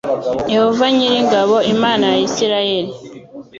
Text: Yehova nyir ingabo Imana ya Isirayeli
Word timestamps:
Yehova 0.53 0.85
nyir 0.95 1.13
ingabo 1.21 1.55
Imana 1.73 2.05
ya 2.13 2.19
Isirayeli 2.27 2.91